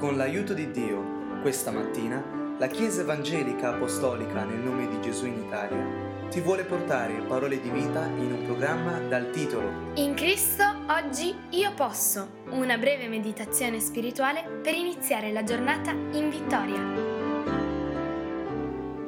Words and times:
Con 0.00 0.16
l'aiuto 0.16 0.54
di 0.54 0.70
Dio, 0.70 1.42
questa 1.42 1.70
mattina, 1.70 2.56
la 2.58 2.68
Chiesa 2.68 3.02
Evangelica 3.02 3.74
Apostolica 3.74 4.44
nel 4.44 4.60
nome 4.60 4.88
di 4.88 4.98
Gesù 5.02 5.26
in 5.26 5.42
Italia 5.42 6.28
ti 6.30 6.40
vuole 6.40 6.64
portare 6.64 7.20
parole 7.28 7.60
di 7.60 7.68
vita 7.68 8.06
in 8.06 8.32
un 8.32 8.44
programma 8.46 8.98
dal 8.98 9.28
titolo 9.30 9.92
In 9.96 10.14
Cristo 10.14 10.64
oggi 10.88 11.36
io 11.50 11.74
posso, 11.74 12.44
una 12.48 12.78
breve 12.78 13.08
meditazione 13.08 13.78
spirituale 13.78 14.42
per 14.62 14.72
iniziare 14.72 15.32
la 15.32 15.44
giornata 15.44 15.90
in 15.90 16.30
vittoria. 16.30 16.80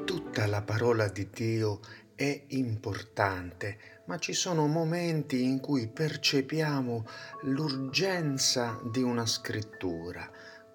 Tutta 0.05 0.47
la 0.47 0.61
parola 0.61 1.09
di 1.09 1.27
Dio 1.33 1.81
è 2.15 2.45
importante, 2.49 3.79
ma 4.05 4.19
ci 4.19 4.35
sono 4.35 4.67
momenti 4.67 5.43
in 5.43 5.59
cui 5.59 5.89
percepiamo 5.89 7.07
l'urgenza 7.45 8.79
di 8.85 9.01
una 9.01 9.25
scrittura 9.25 10.31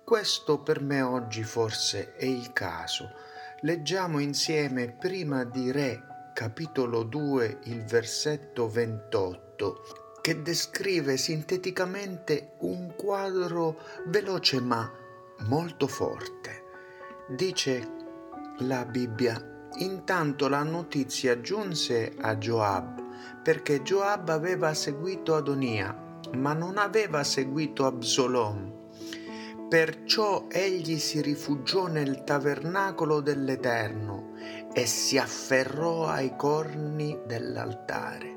questo 0.08 0.60
per 0.60 0.80
me 0.80 1.02
oggi 1.02 1.44
forse 1.44 2.13
è 2.13 2.23
il 2.23 2.54
caso. 2.54 3.12
Leggiamo 3.63 4.20
insieme 4.20 4.90
prima 4.90 5.44
di 5.44 5.70
Re, 5.70 6.02
capitolo 6.34 7.04
2, 7.04 7.59
il 7.64 7.84
versetto 7.84 8.70
28, 8.70 10.20
che 10.22 10.41
descrive 10.41 11.17
sinteticamente 11.17 12.54
un 12.59 12.94
quadro 12.95 13.81
veloce 14.05 14.62
ma 14.62 14.90
molto 15.40 15.88
forte. 15.88 16.64
Dice 17.28 17.92
la 18.59 18.86
Bibbia, 18.86 19.67
intanto 19.80 20.48
la 20.48 20.64
notizia 20.64 21.42
giunse 21.42 22.16
a 22.17 22.38
Joab, 22.38 23.42
perché 23.44 23.81
Joab 23.81 24.30
aveva 24.30 24.73
seguito 24.73 25.36
Adonia, 25.36 26.22
ma 26.36 26.53
non 26.53 26.78
aveva 26.78 27.26
seguito 27.26 27.86
Absalom 27.86 28.77
Perciò 29.70 30.48
egli 30.49 30.98
si 30.98 31.21
rifugiò 31.21 31.88
nel 31.88 32.23
tabernacolo 32.23 33.20
dell'Eterno 33.20 34.31
e 34.72 34.86
si 34.86 35.17
afferrò 35.17 36.08
ai 36.08 36.38
corni 36.38 37.19
dell'altare. 37.25 38.36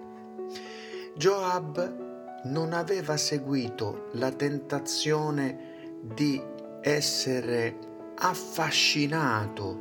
Joab 1.14 2.42
non 2.46 2.72
aveva 2.72 3.16
seguito 3.16 4.08
la 4.14 4.32
tentazione 4.32 6.00
di 6.02 6.42
essere 6.80 7.78
affascinato 8.16 9.78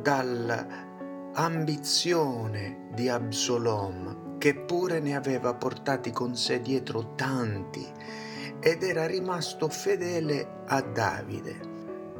dall'ambizione 0.00 2.86
di 2.92 3.08
Absalom, 3.08 4.38
che 4.38 4.54
pure 4.54 5.00
ne 5.00 5.16
aveva 5.16 5.52
portati 5.54 6.12
con 6.12 6.36
sé 6.36 6.60
dietro 6.60 7.16
tanti 7.16 8.30
ed 8.62 8.84
era 8.84 9.06
rimasto 9.06 9.68
fedele 9.68 10.62
a 10.66 10.80
Davide. 10.80 11.70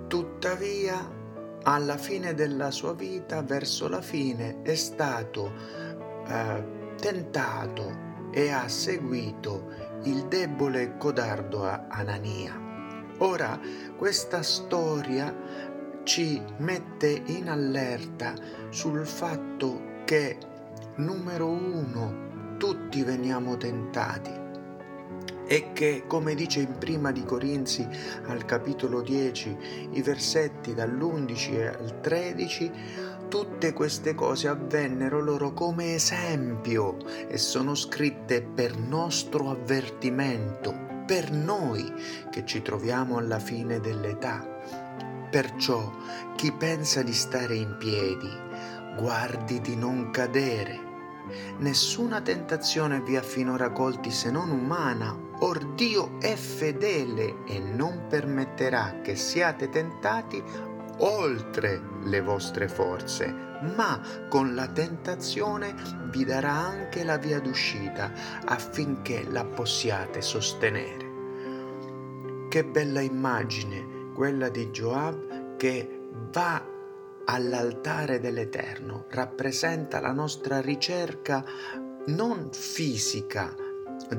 Tuttavia, 0.08 1.08
alla 1.62 1.96
fine 1.96 2.34
della 2.34 2.72
sua 2.72 2.94
vita, 2.94 3.42
verso 3.42 3.86
la 3.88 4.02
fine, 4.02 4.60
è 4.62 4.74
stato 4.74 5.52
eh, 6.26 6.64
tentato 6.96 8.10
e 8.32 8.50
ha 8.50 8.66
seguito 8.66 9.70
il 10.02 10.26
debole 10.26 10.96
codardo 10.96 11.62
Anania. 11.62 12.58
Ora, 13.18 13.58
questa 13.96 14.42
storia 14.42 15.32
ci 16.02 16.42
mette 16.56 17.22
in 17.26 17.48
allerta 17.48 18.34
sul 18.70 19.06
fatto 19.06 20.00
che, 20.04 20.38
numero 20.96 21.46
uno, 21.46 22.56
tutti 22.56 23.04
veniamo 23.04 23.56
tentati 23.56 24.41
e 25.52 25.74
che, 25.74 26.04
come 26.06 26.34
dice 26.34 26.60
in 26.60 26.78
prima 26.78 27.12
di 27.12 27.24
Corinzi 27.24 27.86
al 28.28 28.46
capitolo 28.46 29.02
10, 29.02 29.90
i 29.90 30.00
versetti 30.00 30.72
dall'11 30.72 31.78
al 31.78 32.00
13, 32.00 32.72
tutte 33.28 33.74
queste 33.74 34.14
cose 34.14 34.48
avvennero 34.48 35.20
loro 35.20 35.52
come 35.52 35.92
esempio 35.92 36.96
e 37.28 37.36
sono 37.36 37.74
scritte 37.74 38.40
per 38.40 38.78
nostro 38.78 39.50
avvertimento, 39.50 41.04
per 41.06 41.30
noi 41.30 41.92
che 42.30 42.46
ci 42.46 42.62
troviamo 42.62 43.18
alla 43.18 43.38
fine 43.38 43.78
dell'età. 43.78 44.48
Perciò 45.30 45.92
chi 46.34 46.50
pensa 46.52 47.02
di 47.02 47.12
stare 47.12 47.56
in 47.56 47.76
piedi, 47.78 48.30
guardi 48.96 49.60
di 49.60 49.76
non 49.76 50.08
cadere. 50.10 50.80
Nessuna 51.58 52.22
tentazione 52.22 53.02
vi 53.02 53.16
ha 53.16 53.22
finora 53.22 53.70
colti 53.70 54.10
se 54.10 54.30
non 54.30 54.50
umana, 54.50 55.30
or 55.42 55.74
Dio 55.74 56.20
è 56.20 56.36
fedele 56.36 57.44
e 57.46 57.58
non 57.58 58.06
permetterà 58.08 59.00
che 59.02 59.16
siate 59.16 59.68
tentati 59.68 60.42
oltre 60.98 61.80
le 62.04 62.20
vostre 62.20 62.68
forze, 62.68 63.26
ma 63.74 64.00
con 64.28 64.54
la 64.54 64.68
tentazione 64.68 65.74
vi 66.10 66.24
darà 66.24 66.52
anche 66.52 67.02
la 67.02 67.16
via 67.16 67.40
d'uscita 67.40 68.12
affinché 68.44 69.24
la 69.28 69.44
possiate 69.44 70.22
sostenere. 70.22 71.10
Che 72.48 72.64
bella 72.64 73.00
immagine 73.00 74.10
quella 74.14 74.48
di 74.48 74.70
Joab 74.70 75.56
che 75.56 76.08
va 76.30 76.64
all'altare 77.24 78.20
dell'Eterno, 78.20 79.06
rappresenta 79.08 80.00
la 80.00 80.12
nostra 80.12 80.60
ricerca 80.60 81.44
non 82.06 82.50
fisica 82.52 83.54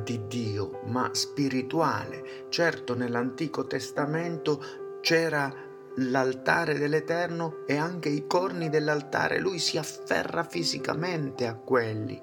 di 0.03 0.27
Dio, 0.27 0.81
ma 0.85 1.09
spirituale. 1.13 2.47
Certo, 2.49 2.95
nell'Antico 2.95 3.65
Testamento 3.65 4.61
c'era 5.01 5.71
l'altare 5.97 6.77
dell'Eterno 6.77 7.65
e 7.67 7.77
anche 7.77 8.09
i 8.09 8.25
corni 8.25 8.69
dell'altare, 8.69 9.39
lui 9.39 9.59
si 9.59 9.77
afferra 9.77 10.43
fisicamente 10.43 11.45
a 11.47 11.55
quelli. 11.55 12.19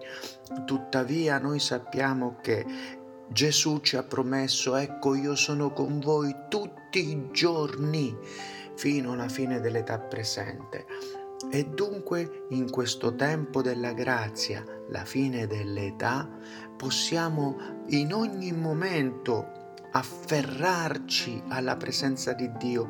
Tuttavia 0.65 1.39
noi 1.39 1.61
sappiamo 1.61 2.39
che 2.43 2.65
Gesù 3.29 3.79
ci 3.81 3.97
ha 3.97 4.03
promesso, 4.03 4.75
ecco 4.75 5.15
io 5.15 5.37
sono 5.37 5.73
con 5.73 6.01
voi 6.01 6.35
tutti 6.49 7.11
i 7.11 7.29
giorni 7.31 8.17
fino 8.75 9.13
alla 9.13 9.29
fine 9.29 9.61
dell'età 9.61 9.99
presente. 9.99 10.87
E 11.49 11.65
dunque 11.65 12.47
in 12.51 12.71
questo 12.71 13.15
tempo 13.15 13.63
della 13.63 13.93
grazia, 13.93 14.65
la 14.89 15.05
fine 15.05 15.47
dell'età, 15.47 16.29
possiamo 16.77 17.85
in 17.89 18.13
ogni 18.13 18.53
momento 18.53 19.59
afferrarci 19.93 21.45
alla 21.49 21.77
presenza 21.77 22.33
di 22.33 22.51
Dio, 22.59 22.89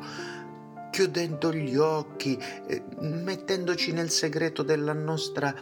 chiudendo 0.91 1.53
gli 1.53 1.77
occhi, 1.77 2.37
eh, 2.67 2.83
mettendoci 2.99 3.93
nel 3.93 4.09
segreto 4.09 4.61
della 4.61 4.93
nostra 4.93 5.55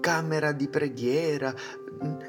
camera 0.00 0.52
di 0.52 0.68
preghiera, 0.68 1.52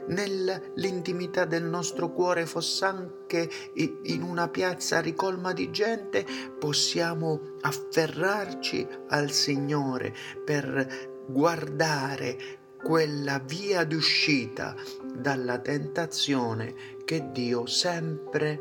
nell'intimità 0.07 1.46
del 1.46 1.63
nostro 1.63 2.12
cuore, 2.12 2.46
fosse 2.46 2.85
anche 2.85 3.50
in 3.74 4.22
una 4.22 4.47
piazza 4.50 5.00
ricolma 5.00 5.53
di 5.53 5.72
gente, 5.72 6.25
possiamo 6.57 7.57
afferrarci 7.62 8.88
al 9.09 9.31
Signore 9.31 10.13
per 10.44 11.25
guardare 11.28 12.38
quella 12.81 13.40
via 13.40 13.84
d'uscita 13.84 14.75
dalla 15.13 15.59
tentazione 15.59 16.74
che 17.03 17.31
Dio 17.31 17.66
sempre, 17.66 18.59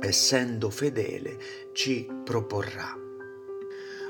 essendo 0.00 0.70
fedele, 0.70 1.38
ci 1.72 2.08
proporrà. 2.24 2.96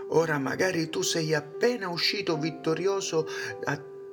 Ora 0.09 0.39
magari 0.39 0.91
tu 0.91 1.01
sei 1.03 1.35
appena 1.35 1.89
uscito 1.89 2.37
vittorioso 2.37 3.27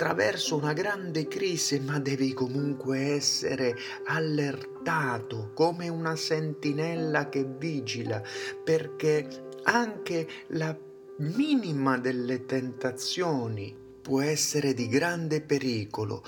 attraverso 0.01 0.55
una 0.55 0.73
grande 0.73 1.27
crisi, 1.27 1.79
ma 1.79 1.99
devi 1.99 2.33
comunque 2.33 3.13
essere 3.13 3.75
allertato 4.05 5.51
come 5.53 5.89
una 5.89 6.15
sentinella 6.15 7.29
che 7.29 7.45
vigila, 7.45 8.19
perché 8.63 9.49
anche 9.61 10.27
la 10.47 10.75
minima 11.17 11.99
delle 11.99 12.45
tentazioni 12.47 13.77
può 14.01 14.21
essere 14.21 14.73
di 14.73 14.87
grande 14.87 15.39
pericolo. 15.39 16.23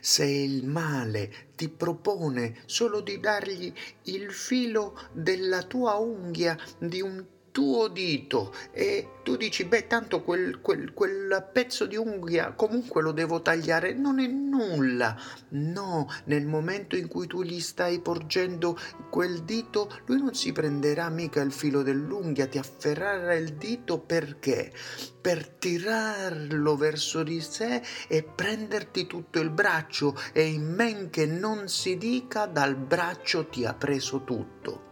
Se 0.00 0.24
il 0.24 0.66
male 0.66 1.50
ti 1.54 1.68
propone 1.68 2.62
solo 2.64 3.00
di 3.00 3.20
dargli 3.20 3.70
il 4.04 4.32
filo 4.32 4.98
della 5.12 5.62
tua 5.64 5.96
unghia 5.96 6.56
di 6.78 7.02
un 7.02 7.22
tuo 7.52 7.88
dito 7.88 8.52
e 8.72 9.20
tu 9.22 9.36
dici 9.36 9.66
beh 9.66 9.86
tanto 9.86 10.22
quel, 10.22 10.60
quel, 10.60 10.92
quel, 10.92 11.48
pezzo 11.52 11.86
di 11.86 11.96
unghia 11.96 12.52
comunque 12.52 13.02
lo 13.02 13.12
devo 13.12 13.42
tagliare. 13.42 13.92
Non 13.92 14.18
è 14.18 14.26
nulla. 14.26 15.16
No 15.50 16.08
nel 16.24 16.46
momento 16.46 16.96
in 16.96 17.06
cui 17.06 17.26
tu 17.26 17.42
gli 17.42 17.60
stai 17.60 18.00
porgendo 18.00 18.76
quel 19.10 19.42
dito 19.42 19.90
lui 20.06 20.18
non 20.18 20.34
si 20.34 20.50
prenderà 20.52 21.08
mica 21.10 21.40
il 21.42 21.52
filo 21.52 21.82
dell'unghia 21.82 22.46
ti 22.46 22.58
afferrerà 22.58 23.34
il 23.34 23.54
dito 23.54 23.98
perché? 24.00 24.72
Per 25.20 25.46
tirarlo 25.48 26.74
verso 26.76 27.22
di 27.22 27.40
sé 27.40 27.82
e 28.08 28.22
prenderti 28.22 29.06
tutto 29.06 29.38
il 29.38 29.50
braccio 29.50 30.18
e 30.32 30.46
in 30.46 30.74
men 30.74 31.10
che 31.10 31.26
non 31.26 31.68
si 31.68 31.98
dica 31.98 32.46
dal 32.46 32.74
braccio 32.76 33.46
ti 33.46 33.64
ha 33.64 33.74
preso 33.74 34.24
tutto 34.24 34.91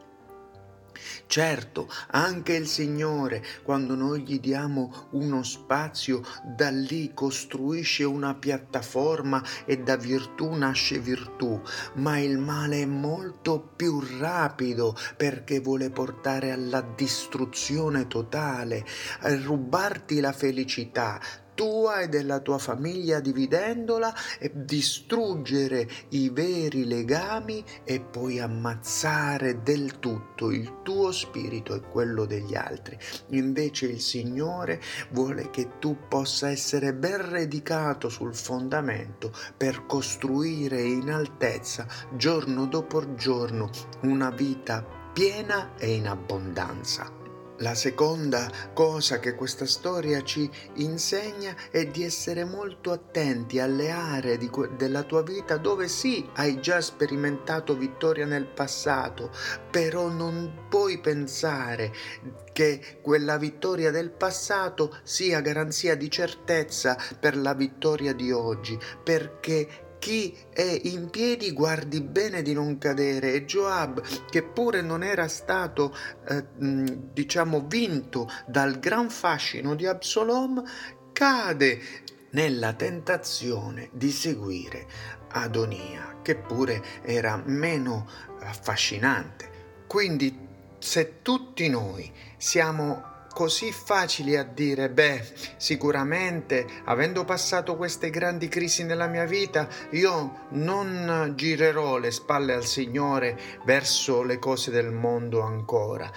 Certo, 1.27 1.89
anche 2.11 2.55
il 2.55 2.67
Signore, 2.67 3.45
quando 3.63 3.95
noi 3.95 4.23
gli 4.23 4.41
diamo 4.41 5.09
uno 5.11 5.43
spazio, 5.43 6.23
da 6.45 6.71
lì 6.71 7.13
costruisce 7.15 8.05
una 8.05 8.35
piattaforma 8.35 9.43
e 9.65 9.79
da 9.79 9.97
virtù 9.97 10.51
nasce 10.53 10.99
virtù, 10.99 11.61
ma 11.95 12.19
il 12.19 12.39
male 12.39 12.83
è 12.83 12.87
molto 12.87 13.73
più 13.77 14.03
rapido 14.19 14.97
perché 15.17 15.61
vuole 15.61 15.91
portare 15.91 16.51
alla 16.51 16.81
distruzione 16.81 18.07
totale, 18.07 18.85
rubarti 19.21 20.21
la 20.21 20.33
felicità, 20.33 21.21
tua 21.61 22.01
e 22.01 22.09
della 22.09 22.41
tua 22.41 22.57
famiglia 22.57 23.21
dividendola 23.21 24.15
e 24.39 24.51
distruggere 24.55 25.87
i 26.09 26.31
veri 26.31 26.87
legami 26.87 27.63
e 27.85 28.01
poi 28.01 28.41
ammazzare 28.41 29.63
del 29.63 29.99
tutto 29.99 30.51
il 30.51 30.81
tuo 30.83 31.13
spirito 31.13 31.75
e 31.75 31.83
quello 31.83 32.25
degli 32.25 32.55
altri. 32.55 32.97
Invece 33.33 33.89
il 33.89 34.01
Signore 34.01 34.81
vuole 35.11 35.51
che 35.51 35.73
tu 35.79 35.99
possa 36.09 36.49
essere 36.49 36.95
ben 36.95 37.29
radicato 37.31 38.09
sul 38.09 38.35
fondamento 38.35 39.31
per 39.55 39.85
costruire 39.85 40.81
in 40.81 41.11
altezza 41.11 41.87
giorno 42.17 42.65
dopo 42.65 43.15
giorno 43.17 43.69
una 44.05 44.31
vita 44.31 44.83
piena 45.13 45.75
e 45.77 45.93
in 45.93 46.09
abbondanza. 46.09 47.20
La 47.61 47.75
seconda 47.75 48.51
cosa 48.73 49.19
che 49.19 49.35
questa 49.35 49.67
storia 49.67 50.23
ci 50.23 50.51
insegna 50.77 51.55
è 51.71 51.85
di 51.85 52.03
essere 52.03 52.47
molto 52.47 52.91
attenti 52.91 53.59
alle 53.59 53.91
aree 53.91 54.39
que- 54.49 54.71
della 54.79 55.03
tua 55.03 55.23
vita 55.23 55.59
dove 55.59 55.87
sì 55.87 56.27
hai 56.37 56.59
già 56.63 56.81
sperimentato 56.81 57.77
vittoria 57.77 58.25
nel 58.25 58.47
passato, 58.47 59.31
però 59.71 60.09
non 60.09 60.69
puoi 60.71 61.01
pensare 61.01 61.93
che 62.55 62.99
quella 63.03 63.37
vittoria 63.37 63.91
del 63.91 64.11
passato 64.11 64.97
sia 65.03 65.43
garanzia 65.43 65.95
di 65.97 66.11
certezza 66.11 66.97
per 67.19 67.37
la 67.37 67.53
vittoria 67.53 68.15
di 68.15 68.33
oggi, 68.33 68.79
perché 69.05 69.90
chi 70.01 70.37
è 70.53 70.81
in 70.85 71.11
piedi 71.11 71.53
guardi 71.53 72.01
bene 72.01 72.43
di 72.43 72.53
non 72.53 72.79
cadere. 72.79 73.35
E 73.35 73.45
Joab 73.45 74.03
che 74.29 74.43
pure 74.43 74.81
non 74.81 75.05
era 75.05 75.29
stato 75.29 75.95
eh, 76.27 76.45
diciamo 76.57 77.67
vinto 77.69 78.29
dal 78.47 78.81
gran 78.81 79.09
fascino 79.11 79.77
di 79.77 79.87
Absalom 79.87 80.65
cade 81.13 81.79
nella 82.31 82.73
tentazione 82.73 83.91
di 83.93 84.11
seguire 84.11 84.87
Adonia 85.29 86.17
che 86.23 86.35
pure 86.35 86.83
era 87.03 87.41
meno 87.45 88.09
affascinante. 88.41 89.49
Quindi 89.87 90.49
se 90.79 91.21
tutti 91.23 91.69
noi 91.69 92.11
siamo 92.37 93.10
così 93.33 93.73
facili 93.73 94.37
a 94.37 94.45
dire, 94.45 94.91
beh, 94.91 95.25
sicuramente 95.57 96.67
avendo 96.85 97.25
passato 97.25 97.77
queste 97.77 98.11
grandi 98.11 98.49
crisi 98.49 98.85
nella 98.85 99.07
mia 99.07 99.25
vita, 99.25 99.69
io 99.91 100.47
non 100.51 101.33
girerò 101.37 101.99
le 101.99 102.11
spalle 102.11 102.55
al 102.55 102.65
Signore 102.65 103.39
verso 103.65 104.23
le 104.23 104.39
cose 104.39 104.71
del 104.71 104.91
mondo 104.91 105.41
ancora. 105.41 106.11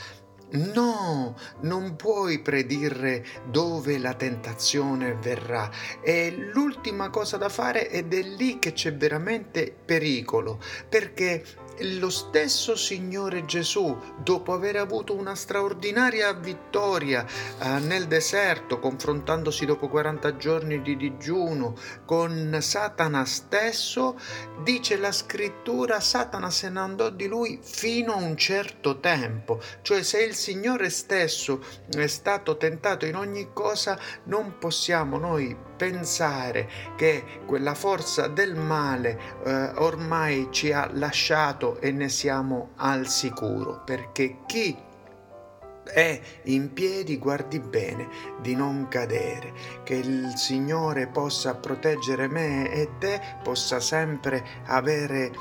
No, 0.54 1.36
non 1.62 1.96
puoi 1.96 2.40
predire 2.40 3.26
dove 3.50 3.98
la 3.98 4.14
tentazione 4.14 5.16
verrà. 5.16 5.68
E 6.04 6.52
l'ultima 6.54 7.10
cosa 7.10 7.38
da 7.38 7.50
fare 7.50 7.90
ed 7.90 8.14
è 8.14 8.22
lì 8.22 8.60
che 8.60 8.74
c'è 8.74 8.94
veramente 8.94 9.76
pericolo, 9.84 10.60
perché 10.88 11.44
lo 11.80 12.10
stesso 12.10 12.76
Signore 12.76 13.46
Gesù, 13.46 13.98
dopo 14.18 14.54
aver 14.54 14.76
avuto 14.76 15.16
una 15.16 15.36
straordinaria 15.36 16.32
vittoria 16.34 17.26
eh, 17.60 17.80
nel 17.80 18.06
deserto, 18.08 18.80
confrontandosi 18.80 19.66
dopo 19.66 19.90
40 19.90 20.38
giorni 20.38 20.82
di 20.82 20.96
digiuno 20.96 21.76
con 22.06 22.58
Satana 22.60 23.26
stesso, 23.26 24.20
dice 24.62 24.98
la 24.98 25.12
scrittura, 25.12 26.00
Satana 26.00 26.50
se 26.50 26.70
ne 26.70 26.80
andò 26.80 27.10
di 27.10 27.28
lui 27.28 27.60
fino 27.62 28.14
a 28.14 28.18
un 28.18 28.38
certo 28.38 29.00
tempo. 29.00 29.60
Cioè 29.82 30.04
se 30.04 30.22
il 30.22 30.36
Signore 30.36 30.90
stesso 30.90 31.64
è 31.90 32.08
stato 32.08 32.58
tentato 32.58 33.06
in 33.06 33.16
ogni 33.16 33.50
cosa, 33.54 33.98
non 34.26 34.58
possiamo 34.60 35.18
noi 35.18 35.56
pensare 35.76 36.70
che 36.96 37.42
quella 37.46 37.74
forza 37.74 38.28
del 38.28 38.56
male 38.56 39.20
eh, 39.44 39.72
ormai 39.76 40.48
ci 40.52 40.72
ha 40.72 40.90
lasciato 40.94 41.63
e 41.80 41.92
ne 41.92 42.10
siamo 42.10 42.72
al 42.76 43.08
sicuro, 43.08 43.82
perché 43.84 44.40
chi 44.46 44.76
è 45.84 46.20
in 46.44 46.74
piedi, 46.74 47.18
guardi 47.18 47.60
bene 47.60 48.08
di 48.42 48.56
non 48.56 48.88
cadere, 48.90 49.54
che 49.84 49.96
il 49.96 50.34
Signore 50.36 51.08
possa 51.08 51.56
proteggere 51.56 52.28
me 52.28 52.72
e 52.72 52.90
te, 53.00 53.20
possa 53.44 53.80
sempre 53.80 54.44
avere 54.66 55.32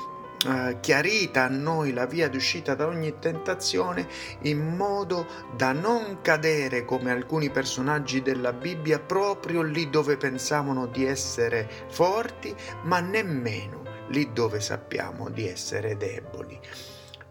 eh, 0.45 0.77
chiarita 0.81 1.43
a 1.43 1.47
noi 1.47 1.93
la 1.93 2.05
via 2.05 2.27
d'uscita 2.27 2.75
da 2.75 2.87
ogni 2.87 3.17
tentazione 3.19 4.05
in 4.41 4.75
modo 4.75 5.25
da 5.55 5.71
non 5.71 6.19
cadere 6.21 6.83
come 6.83 7.11
alcuni 7.11 7.49
personaggi 7.49 8.21
della 8.21 8.51
Bibbia 8.51 8.99
proprio 8.99 9.61
lì 9.61 9.89
dove 9.89 10.17
pensavano 10.17 10.87
di 10.87 11.05
essere 11.05 11.69
forti, 11.87 12.53
ma 12.83 12.99
nemmeno 12.99 13.82
lì 14.09 14.31
dove 14.33 14.59
sappiamo 14.59 15.29
di 15.29 15.47
essere 15.47 15.97
deboli. 15.97 16.59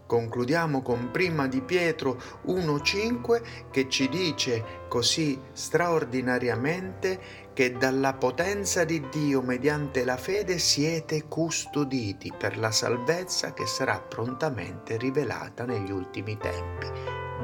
Concludiamo 0.05 0.81
con 0.81 1.09
prima 1.11 1.47
di 1.47 1.61
Pietro 1.61 2.21
1.5 2.45 3.69
che 3.71 3.89
ci 3.89 4.09
dice 4.09 4.63
così 4.87 5.39
straordinariamente 5.53 7.19
che 7.53 7.71
dalla 7.77 8.13
potenza 8.13 8.83
di 8.83 9.07
Dio 9.09 9.41
mediante 9.41 10.03
la 10.03 10.17
fede 10.17 10.59
siete 10.59 11.23
custoditi 11.27 12.31
per 12.37 12.59
la 12.59 12.71
salvezza 12.71 13.53
che 13.53 13.65
sarà 13.65 13.99
prontamente 13.99 14.97
rivelata 14.97 15.65
negli 15.65 15.91
ultimi 15.91 16.37
tempi. 16.37 16.87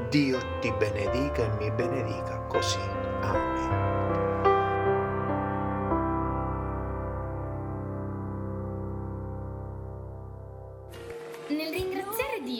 Dio 0.10 0.40
ti 0.60 0.72
benedica 0.72 1.46
e 1.46 1.58
mi 1.58 1.72
benedica 1.72 2.40
così. 2.48 2.80
Amen. 3.22 3.89